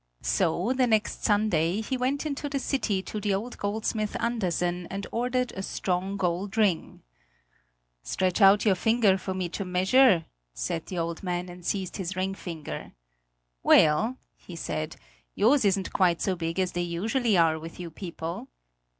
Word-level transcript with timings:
So 0.23 0.73
the 0.73 0.87
next 0.87 1.23
Sunday 1.23 1.79
he 1.81 1.95
went 1.95 2.25
into 2.25 2.49
the 2.49 2.57
city 2.57 3.03
to 3.03 3.21
the 3.21 3.35
old 3.35 3.55
goldsmith 3.59 4.19
Andersen 4.19 4.87
and 4.87 5.05
ordered 5.11 5.51
a 5.51 5.61
strong 5.61 6.17
gold 6.17 6.57
ring. 6.57 7.03
"Stretch 8.01 8.41
out 8.41 8.65
your 8.65 8.73
finger 8.73 9.15
for 9.19 9.35
me 9.35 9.47
to 9.49 9.63
measure!" 9.63 10.25
said 10.55 10.87
the 10.87 10.97
old 10.97 11.21
man 11.21 11.49
and 11.49 11.63
seized 11.63 11.97
his 11.97 12.15
ring 12.15 12.33
finger. 12.33 12.93
"Well," 13.61 14.17
he 14.35 14.55
said; 14.55 14.95
"yours 15.35 15.63
isn't 15.65 15.93
quite 15.93 16.19
so 16.19 16.35
big 16.35 16.59
as 16.59 16.71
they 16.71 16.81
usually 16.81 17.37
are 17.37 17.59
with 17.59 17.79
you 17.79 17.91
people!" 17.91 18.47